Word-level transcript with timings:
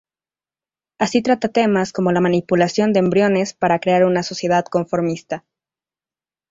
Así 0.97 1.21
trata 1.21 1.49
temas 1.49 1.93
como 1.93 2.11
la 2.11 2.21
manipulación 2.21 2.91
de 2.91 2.97
embriones 3.01 3.53
para 3.53 3.77
crear 3.77 4.03
una 4.03 4.23
sociedad 4.23 4.65
conformista. 4.65 5.45